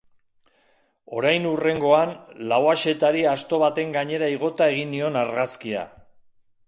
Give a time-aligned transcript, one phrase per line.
[1.17, 2.13] Orain hurrengoan
[2.53, 5.85] Lauaxetari asto baten gainera igota egin nion argazkia.